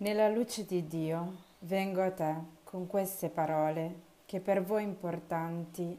Nella 0.00 0.30
luce 0.30 0.64
di 0.64 0.86
Dio 0.86 1.34
vengo 1.58 2.02
a 2.02 2.10
te 2.10 2.34
con 2.64 2.86
queste 2.86 3.28
parole 3.28 3.94
che 4.24 4.40
per 4.40 4.62
voi 4.62 4.82
importanti 4.82 5.94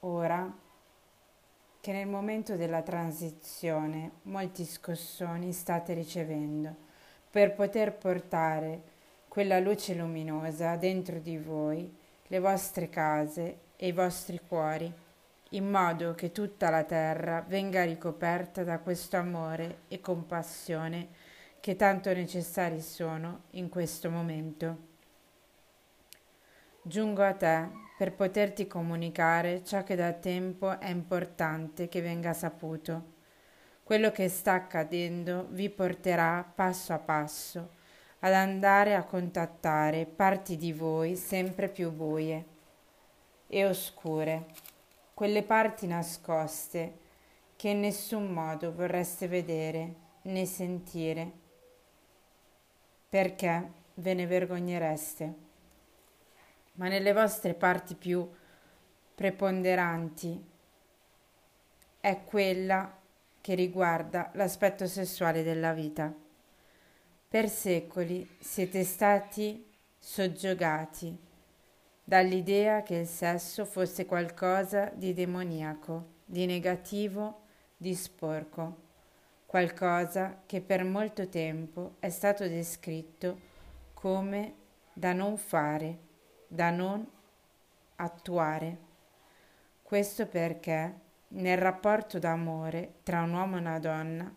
ora 0.00 0.50
che 1.80 1.92
nel 1.92 2.06
momento 2.06 2.56
della 2.56 2.80
transizione 2.80 4.12
molti 4.22 4.64
scossoni 4.64 5.52
state 5.52 5.92
ricevendo 5.92 6.74
per 7.30 7.52
poter 7.52 7.92
portare 7.92 8.84
quella 9.28 9.58
luce 9.58 9.92
luminosa 9.92 10.76
dentro 10.76 11.18
di 11.18 11.36
voi, 11.36 11.94
le 12.26 12.38
vostre 12.38 12.88
case 12.88 13.58
e 13.76 13.88
i 13.88 13.92
vostri 13.92 14.40
cuori, 14.48 14.90
in 15.50 15.68
modo 15.68 16.14
che 16.14 16.32
tutta 16.32 16.70
la 16.70 16.84
terra 16.84 17.44
venga 17.46 17.84
ricoperta 17.84 18.64
da 18.64 18.78
questo 18.78 19.18
amore 19.18 19.80
e 19.88 20.00
compassione 20.00 21.19
che 21.60 21.76
tanto 21.76 22.12
necessari 22.12 22.80
sono 22.80 23.42
in 23.50 23.68
questo 23.68 24.10
momento. 24.10 24.88
Giungo 26.82 27.22
a 27.22 27.34
te 27.34 27.68
per 27.98 28.14
poterti 28.14 28.66
comunicare 28.66 29.62
ciò 29.62 29.84
che 29.84 29.94
da 29.94 30.12
tempo 30.14 30.80
è 30.80 30.88
importante 30.88 31.88
che 31.88 32.00
venga 32.00 32.32
saputo. 32.32 33.18
Quello 33.84 34.10
che 34.10 34.28
sta 34.30 34.54
accadendo 34.54 35.48
vi 35.50 35.68
porterà 35.68 36.50
passo 36.54 36.94
a 36.94 36.98
passo 36.98 37.78
ad 38.20 38.32
andare 38.32 38.94
a 38.94 39.04
contattare 39.04 40.06
parti 40.06 40.56
di 40.56 40.72
voi 40.72 41.16
sempre 41.16 41.68
più 41.68 41.90
buie 41.90 42.44
e 43.46 43.66
oscure, 43.66 44.46
quelle 45.14 45.42
parti 45.42 45.86
nascoste 45.86 46.98
che 47.56 47.70
in 47.70 47.80
nessun 47.80 48.28
modo 48.28 48.72
vorreste 48.72 49.26
vedere 49.26 49.94
né 50.22 50.44
sentire 50.44 51.32
perché 53.10 53.72
ve 53.94 54.14
ne 54.14 54.26
vergognereste. 54.26 55.34
Ma 56.74 56.86
nelle 56.88 57.12
vostre 57.12 57.54
parti 57.54 57.96
più 57.96 58.26
preponderanti 59.14 60.46
è 62.00 62.22
quella 62.24 62.98
che 63.40 63.54
riguarda 63.54 64.30
l'aspetto 64.34 64.86
sessuale 64.86 65.42
della 65.42 65.72
vita. 65.72 66.14
Per 67.28 67.48
secoli 67.48 68.36
siete 68.38 68.84
stati 68.84 69.66
soggiogati 69.98 71.18
dall'idea 72.02 72.82
che 72.82 72.94
il 72.94 73.06
sesso 73.06 73.64
fosse 73.64 74.06
qualcosa 74.06 74.90
di 74.94 75.12
demoniaco, 75.12 76.06
di 76.24 76.46
negativo, 76.46 77.42
di 77.76 77.94
sporco 77.94 78.88
qualcosa 79.50 80.42
che 80.46 80.60
per 80.60 80.84
molto 80.84 81.28
tempo 81.28 81.96
è 81.98 82.08
stato 82.08 82.46
descritto 82.46 83.36
come 83.94 84.54
da 84.92 85.12
non 85.12 85.36
fare, 85.36 85.98
da 86.46 86.70
non 86.70 87.04
attuare. 87.96 88.78
Questo 89.82 90.28
perché 90.28 90.94
nel 91.30 91.58
rapporto 91.58 92.20
d'amore 92.20 92.98
tra 93.02 93.22
un 93.22 93.32
uomo 93.32 93.56
e 93.56 93.58
una 93.58 93.80
donna 93.80 94.32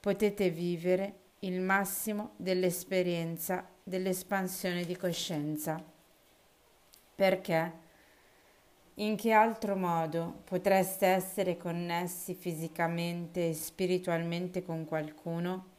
potete 0.00 0.50
vivere 0.50 1.14
il 1.40 1.60
massimo 1.60 2.32
dell'esperienza 2.34 3.64
dell'espansione 3.84 4.82
di 4.82 4.96
coscienza. 4.96 5.80
Perché 7.14 7.72
in 8.98 9.16
che 9.16 9.32
altro 9.32 9.76
modo 9.76 10.40
potreste 10.44 11.06
essere 11.06 11.58
connessi 11.58 12.34
fisicamente 12.34 13.50
e 13.50 13.52
spiritualmente 13.52 14.62
con 14.62 14.86
qualcuno? 14.86 15.74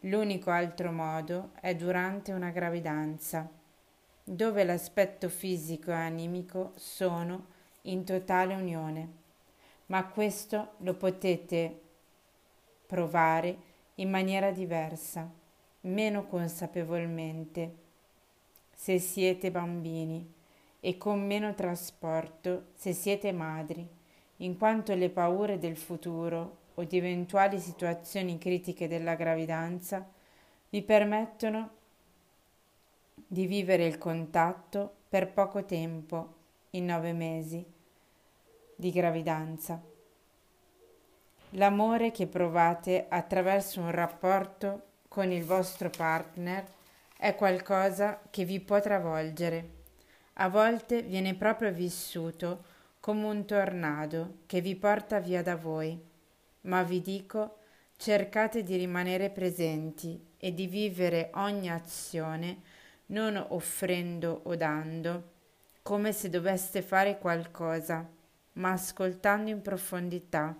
L'unico 0.00 0.50
altro 0.50 0.90
modo 0.90 1.50
è 1.60 1.76
durante 1.76 2.32
una 2.32 2.50
gravidanza, 2.50 3.48
dove 4.24 4.64
l'aspetto 4.64 5.28
fisico 5.28 5.90
e 5.92 5.94
animico 5.94 6.72
sono 6.74 7.46
in 7.82 8.04
totale 8.04 8.54
unione, 8.54 9.12
ma 9.86 10.04
questo 10.06 10.72
lo 10.78 10.94
potete 10.94 11.80
provare 12.84 13.56
in 13.96 14.10
maniera 14.10 14.50
diversa, 14.50 15.30
meno 15.82 16.26
consapevolmente, 16.26 17.74
se 18.74 18.98
siete 18.98 19.52
bambini 19.52 20.38
e 20.80 20.96
con 20.96 21.24
meno 21.24 21.54
trasporto 21.54 22.68
se 22.74 22.92
siete 22.92 23.32
madri, 23.32 23.86
in 24.38 24.56
quanto 24.56 24.94
le 24.94 25.10
paure 25.10 25.58
del 25.58 25.76
futuro 25.76 26.58
o 26.74 26.84
di 26.84 26.96
eventuali 26.96 27.58
situazioni 27.58 28.38
critiche 28.38 28.88
della 28.88 29.14
gravidanza 29.14 30.08
vi 30.70 30.82
permettono 30.82 31.70
di 33.14 33.46
vivere 33.46 33.86
il 33.86 33.98
contatto 33.98 34.92
per 35.08 35.30
poco 35.32 35.64
tempo, 35.64 36.34
in 36.70 36.86
nove 36.86 37.12
mesi 37.12 37.64
di 38.74 38.90
gravidanza. 38.90 39.80
L'amore 41.54 42.12
che 42.12 42.26
provate 42.26 43.06
attraverso 43.08 43.80
un 43.80 43.90
rapporto 43.90 44.82
con 45.08 45.32
il 45.32 45.44
vostro 45.44 45.90
partner 45.90 46.64
è 47.16 47.34
qualcosa 47.34 48.20
che 48.30 48.44
vi 48.44 48.60
può 48.60 48.80
travolgere 48.80 49.79
a 50.42 50.48
volte 50.48 51.02
viene 51.02 51.34
proprio 51.34 51.70
vissuto 51.70 52.64
come 52.98 53.26
un 53.26 53.44
tornado 53.44 54.38
che 54.46 54.62
vi 54.62 54.74
porta 54.74 55.20
via 55.20 55.42
da 55.42 55.54
voi. 55.54 55.98
Ma 56.62 56.82
vi 56.82 57.02
dico, 57.02 57.58
cercate 57.96 58.62
di 58.62 58.76
rimanere 58.76 59.28
presenti 59.28 60.18
e 60.38 60.54
di 60.54 60.66
vivere 60.66 61.30
ogni 61.34 61.70
azione 61.70 62.62
non 63.06 63.36
offrendo 63.48 64.40
o 64.44 64.56
dando, 64.56 65.32
come 65.82 66.12
se 66.12 66.30
doveste 66.30 66.80
fare 66.80 67.18
qualcosa, 67.18 68.08
ma 68.54 68.72
ascoltando 68.72 69.50
in 69.50 69.60
profondità 69.60 70.56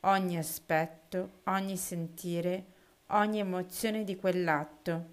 ogni 0.00 0.36
aspetto, 0.36 1.40
ogni 1.44 1.76
sentire, 1.76 2.64
ogni 3.08 3.38
emozione 3.38 4.02
di 4.02 4.16
quell'atto. 4.16 5.06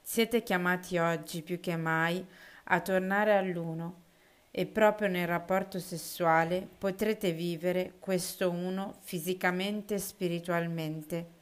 Siete 0.00 0.42
chiamati 0.42 0.98
oggi 0.98 1.42
più 1.42 1.60
che 1.60 1.76
mai 1.76 2.26
a 2.72 2.80
tornare 2.80 3.36
all'uno 3.36 4.00
e 4.50 4.64
proprio 4.64 5.08
nel 5.08 5.26
rapporto 5.26 5.78
sessuale 5.78 6.66
potrete 6.78 7.32
vivere 7.32 7.94
questo 7.98 8.50
uno 8.50 8.96
fisicamente 9.00 9.94
e 9.94 9.98
spiritualmente. 9.98 11.40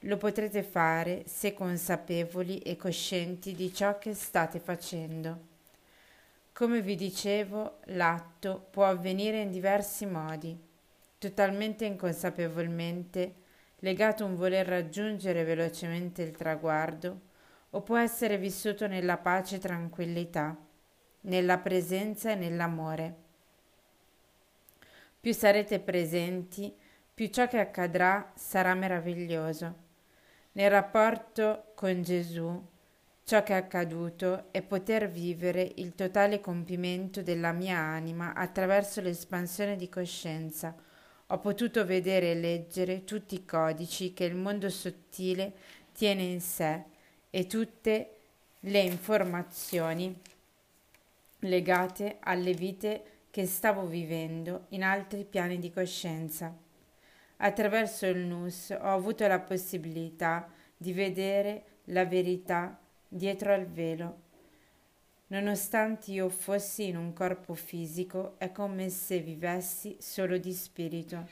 Lo 0.00 0.16
potrete 0.16 0.62
fare 0.62 1.24
se 1.26 1.52
consapevoli 1.52 2.58
e 2.58 2.76
coscienti 2.76 3.52
di 3.52 3.72
ciò 3.74 3.98
che 3.98 4.14
state 4.14 4.58
facendo. 4.58 5.52
Come 6.52 6.80
vi 6.80 6.94
dicevo, 6.94 7.80
l'atto 7.86 8.66
può 8.70 8.86
avvenire 8.86 9.40
in 9.40 9.50
diversi 9.50 10.06
modi, 10.06 10.58
totalmente 11.18 11.84
inconsapevolmente, 11.84 13.34
legato 13.80 14.24
a 14.24 14.26
un 14.26 14.36
voler 14.36 14.66
raggiungere 14.66 15.44
velocemente 15.44 16.22
il 16.22 16.34
traguardo, 16.34 17.32
o 17.74 17.82
può 17.82 17.96
essere 17.96 18.38
vissuto 18.38 18.86
nella 18.86 19.16
pace 19.16 19.56
e 19.56 19.58
tranquillità, 19.58 20.56
nella 21.22 21.58
presenza 21.58 22.30
e 22.30 22.36
nell'amore. 22.36 23.14
Più 25.20 25.32
sarete 25.32 25.80
presenti, 25.80 26.72
più 27.12 27.28
ciò 27.28 27.48
che 27.48 27.58
accadrà 27.58 28.32
sarà 28.36 28.74
meraviglioso. 28.74 29.82
Nel 30.52 30.70
rapporto 30.70 31.72
con 31.74 32.00
Gesù, 32.02 32.64
ciò 33.24 33.42
che 33.42 33.54
è 33.54 33.56
accaduto 33.56 34.52
è 34.52 34.62
poter 34.62 35.10
vivere 35.10 35.72
il 35.76 35.96
totale 35.96 36.38
compimento 36.38 37.22
della 37.22 37.50
mia 37.50 37.78
anima 37.78 38.34
attraverso 38.34 39.00
l'espansione 39.00 39.74
di 39.74 39.88
coscienza. 39.88 40.76
Ho 41.28 41.38
potuto 41.40 41.84
vedere 41.84 42.30
e 42.30 42.34
leggere 42.36 43.02
tutti 43.02 43.34
i 43.34 43.44
codici 43.44 44.12
che 44.12 44.24
il 44.24 44.36
mondo 44.36 44.68
sottile 44.68 45.54
tiene 45.92 46.22
in 46.22 46.40
sé 46.40 46.92
e 47.34 47.48
tutte 47.48 48.10
le 48.60 48.78
informazioni 48.78 50.16
legate 51.40 52.18
alle 52.20 52.52
vite 52.52 53.02
che 53.32 53.44
stavo 53.44 53.86
vivendo 53.86 54.66
in 54.68 54.84
altri 54.84 55.24
piani 55.24 55.58
di 55.58 55.72
coscienza. 55.72 56.56
Attraverso 57.38 58.06
il 58.06 58.18
NUS 58.18 58.70
ho 58.70 58.86
avuto 58.86 59.26
la 59.26 59.40
possibilità 59.40 60.48
di 60.76 60.92
vedere 60.92 61.64
la 61.86 62.04
verità 62.04 62.78
dietro 63.08 63.52
al 63.52 63.66
velo. 63.66 64.20
Nonostante 65.26 66.12
io 66.12 66.28
fossi 66.28 66.86
in 66.86 66.96
un 66.96 67.12
corpo 67.12 67.54
fisico, 67.54 68.36
è 68.38 68.52
come 68.52 68.90
se 68.90 69.18
vivessi 69.18 69.96
solo 69.98 70.38
di 70.38 70.52
spirito. 70.52 71.26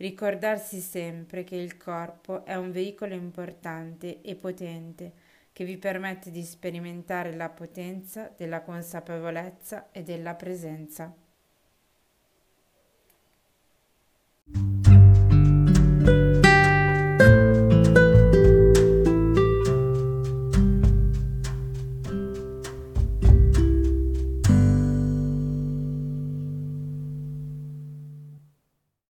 Ricordarsi 0.00 0.80
sempre 0.80 1.44
che 1.44 1.56
il 1.56 1.76
corpo 1.76 2.46
è 2.46 2.54
un 2.54 2.72
veicolo 2.72 3.12
importante 3.12 4.22
e 4.22 4.34
potente 4.34 5.12
che 5.52 5.66
vi 5.66 5.76
permette 5.76 6.30
di 6.30 6.42
sperimentare 6.42 7.34
la 7.34 7.50
potenza 7.50 8.32
della 8.34 8.62
consapevolezza 8.62 9.90
e 9.92 10.02
della 10.02 10.34
presenza. 10.34 11.14
thank 14.52 14.88
you 16.06 16.39